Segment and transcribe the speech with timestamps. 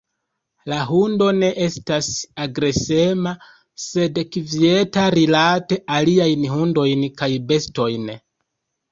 [0.71, 2.07] La hundo ne estas
[2.45, 3.33] agresema,
[3.83, 8.09] sed kvieta rilate aliajn hundojn kaj bestojn.